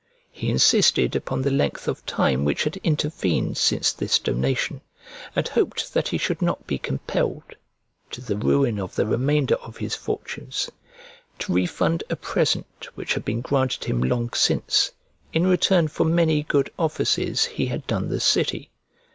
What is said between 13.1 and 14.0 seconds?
had been granted